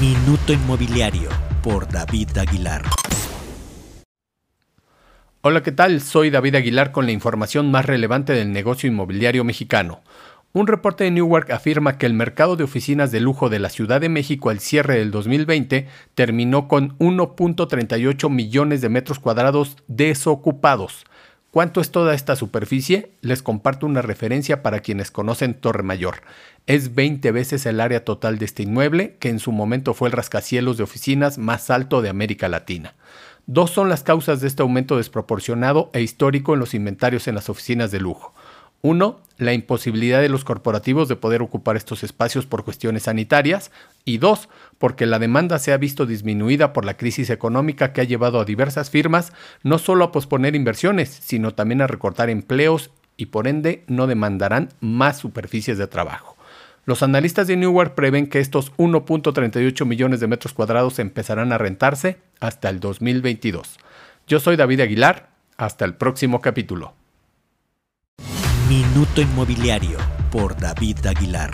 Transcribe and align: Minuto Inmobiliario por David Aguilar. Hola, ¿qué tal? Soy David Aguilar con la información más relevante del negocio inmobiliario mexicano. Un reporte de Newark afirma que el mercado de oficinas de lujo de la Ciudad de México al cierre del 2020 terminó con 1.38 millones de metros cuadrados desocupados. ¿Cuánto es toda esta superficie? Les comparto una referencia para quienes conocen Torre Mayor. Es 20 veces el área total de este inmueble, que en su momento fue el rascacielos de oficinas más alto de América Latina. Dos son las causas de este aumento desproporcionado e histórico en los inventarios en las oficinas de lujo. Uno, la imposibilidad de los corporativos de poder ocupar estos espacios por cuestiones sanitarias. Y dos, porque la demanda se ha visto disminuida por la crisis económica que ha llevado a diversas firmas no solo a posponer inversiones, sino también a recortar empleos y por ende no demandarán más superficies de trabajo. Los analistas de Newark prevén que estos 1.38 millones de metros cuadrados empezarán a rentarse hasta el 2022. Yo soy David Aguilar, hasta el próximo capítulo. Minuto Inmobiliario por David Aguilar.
Minuto 0.00 0.52
Inmobiliario 0.52 1.28
por 1.62 1.88
David 1.88 2.36
Aguilar. 2.36 2.82
Hola, 5.40 5.62
¿qué 5.62 5.70
tal? 5.70 6.00
Soy 6.00 6.30
David 6.30 6.56
Aguilar 6.56 6.90
con 6.90 7.06
la 7.06 7.12
información 7.12 7.70
más 7.70 7.86
relevante 7.86 8.32
del 8.32 8.50
negocio 8.52 8.88
inmobiliario 8.88 9.44
mexicano. 9.44 10.02
Un 10.52 10.66
reporte 10.66 11.04
de 11.04 11.12
Newark 11.12 11.52
afirma 11.52 11.96
que 11.96 12.06
el 12.06 12.14
mercado 12.14 12.56
de 12.56 12.64
oficinas 12.64 13.12
de 13.12 13.20
lujo 13.20 13.48
de 13.48 13.60
la 13.60 13.68
Ciudad 13.68 14.00
de 14.00 14.08
México 14.08 14.50
al 14.50 14.58
cierre 14.58 14.98
del 14.98 15.12
2020 15.12 15.86
terminó 16.14 16.66
con 16.66 16.98
1.38 16.98 18.30
millones 18.30 18.80
de 18.80 18.88
metros 18.88 19.20
cuadrados 19.20 19.76
desocupados. 19.86 21.04
¿Cuánto 21.54 21.80
es 21.80 21.92
toda 21.92 22.14
esta 22.14 22.34
superficie? 22.34 23.12
Les 23.20 23.40
comparto 23.40 23.86
una 23.86 24.02
referencia 24.02 24.60
para 24.60 24.80
quienes 24.80 25.12
conocen 25.12 25.54
Torre 25.54 25.84
Mayor. 25.84 26.22
Es 26.66 26.96
20 26.96 27.30
veces 27.30 27.64
el 27.64 27.78
área 27.78 28.04
total 28.04 28.40
de 28.40 28.44
este 28.44 28.64
inmueble, 28.64 29.14
que 29.20 29.28
en 29.28 29.38
su 29.38 29.52
momento 29.52 29.94
fue 29.94 30.08
el 30.08 30.12
rascacielos 30.12 30.78
de 30.78 30.82
oficinas 30.82 31.38
más 31.38 31.70
alto 31.70 32.02
de 32.02 32.08
América 32.08 32.48
Latina. 32.48 32.96
Dos 33.46 33.70
son 33.70 33.88
las 33.88 34.02
causas 34.02 34.40
de 34.40 34.48
este 34.48 34.62
aumento 34.62 34.96
desproporcionado 34.96 35.90
e 35.92 36.02
histórico 36.02 36.54
en 36.54 36.58
los 36.58 36.74
inventarios 36.74 37.28
en 37.28 37.36
las 37.36 37.48
oficinas 37.48 37.92
de 37.92 38.00
lujo. 38.00 38.34
Uno, 38.82 39.20
la 39.36 39.52
imposibilidad 39.52 40.20
de 40.20 40.28
los 40.28 40.44
corporativos 40.44 41.08
de 41.08 41.16
poder 41.16 41.42
ocupar 41.42 41.76
estos 41.76 42.02
espacios 42.02 42.46
por 42.46 42.64
cuestiones 42.64 43.04
sanitarias. 43.04 43.70
Y 44.04 44.18
dos, 44.18 44.48
porque 44.78 45.06
la 45.06 45.18
demanda 45.18 45.58
se 45.58 45.72
ha 45.72 45.76
visto 45.76 46.06
disminuida 46.06 46.72
por 46.72 46.84
la 46.84 46.96
crisis 46.96 47.30
económica 47.30 47.92
que 47.92 48.00
ha 48.00 48.04
llevado 48.04 48.40
a 48.40 48.44
diversas 48.44 48.90
firmas 48.90 49.32
no 49.62 49.78
solo 49.78 50.04
a 50.04 50.12
posponer 50.12 50.54
inversiones, 50.54 51.08
sino 51.08 51.54
también 51.54 51.82
a 51.82 51.86
recortar 51.86 52.30
empleos 52.30 52.90
y 53.16 53.26
por 53.26 53.48
ende 53.48 53.84
no 53.86 54.06
demandarán 54.06 54.70
más 54.80 55.18
superficies 55.18 55.78
de 55.78 55.86
trabajo. 55.86 56.36
Los 56.86 57.02
analistas 57.02 57.46
de 57.46 57.56
Newark 57.56 57.94
prevén 57.94 58.26
que 58.26 58.40
estos 58.40 58.72
1.38 58.76 59.86
millones 59.86 60.20
de 60.20 60.26
metros 60.26 60.52
cuadrados 60.52 60.98
empezarán 60.98 61.52
a 61.52 61.58
rentarse 61.58 62.18
hasta 62.40 62.68
el 62.68 62.78
2022. 62.80 63.78
Yo 64.26 64.38
soy 64.38 64.56
David 64.56 64.80
Aguilar, 64.80 65.30
hasta 65.56 65.84
el 65.84 65.94
próximo 65.94 66.40
capítulo. 66.40 66.94
Minuto 68.68 69.20
Inmobiliario 69.20 69.98
por 70.32 70.56
David 70.56 71.04
Aguilar. 71.06 71.50